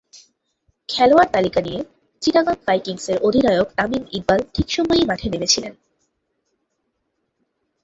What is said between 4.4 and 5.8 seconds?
ঠিক সময়ই মাঠে নেমেছিলেন।